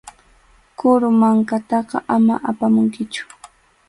[0.77, 3.23] Qhuru mankataqa ama apamunkichu.